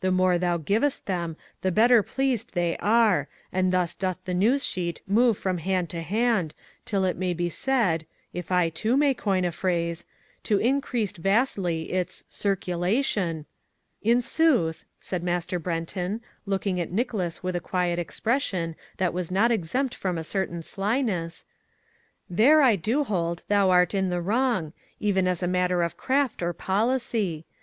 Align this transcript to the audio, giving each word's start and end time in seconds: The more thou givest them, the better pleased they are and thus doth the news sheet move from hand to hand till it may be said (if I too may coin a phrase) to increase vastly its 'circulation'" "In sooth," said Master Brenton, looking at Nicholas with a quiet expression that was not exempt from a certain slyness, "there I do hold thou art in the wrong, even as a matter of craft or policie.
The 0.00 0.10
more 0.10 0.38
thou 0.38 0.56
givest 0.56 1.04
them, 1.04 1.36
the 1.60 1.70
better 1.70 2.02
pleased 2.02 2.54
they 2.54 2.78
are 2.78 3.28
and 3.52 3.74
thus 3.74 3.92
doth 3.92 4.16
the 4.24 4.32
news 4.32 4.64
sheet 4.64 5.02
move 5.06 5.36
from 5.36 5.58
hand 5.58 5.90
to 5.90 6.00
hand 6.00 6.54
till 6.86 7.04
it 7.04 7.18
may 7.18 7.34
be 7.34 7.50
said 7.50 8.06
(if 8.32 8.50
I 8.50 8.70
too 8.70 8.96
may 8.96 9.12
coin 9.12 9.44
a 9.44 9.52
phrase) 9.52 10.06
to 10.44 10.56
increase 10.56 11.12
vastly 11.12 11.92
its 11.92 12.24
'circulation'" 12.30 13.44
"In 14.10 14.22
sooth," 14.22 14.86
said 14.98 15.22
Master 15.22 15.58
Brenton, 15.58 16.22
looking 16.46 16.80
at 16.80 16.90
Nicholas 16.90 17.42
with 17.42 17.54
a 17.54 17.60
quiet 17.60 17.98
expression 17.98 18.76
that 18.96 19.12
was 19.12 19.30
not 19.30 19.50
exempt 19.52 19.94
from 19.94 20.16
a 20.16 20.24
certain 20.24 20.62
slyness, 20.62 21.44
"there 22.30 22.62
I 22.62 22.76
do 22.76 23.04
hold 23.04 23.42
thou 23.48 23.68
art 23.68 23.92
in 23.92 24.08
the 24.08 24.22
wrong, 24.22 24.72
even 25.00 25.26
as 25.28 25.42
a 25.42 25.46
matter 25.46 25.82
of 25.82 25.98
craft 25.98 26.42
or 26.42 26.54
policie. 26.54 27.44